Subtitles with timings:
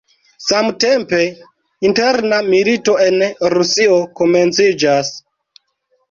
[0.43, 1.17] Samtempe,
[1.89, 3.19] interna milito en
[3.55, 5.13] Rusio komenciĝas.